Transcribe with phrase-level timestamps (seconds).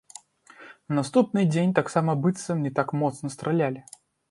[0.93, 3.79] На наступны дзень таксама быццам не так моцна стралялі.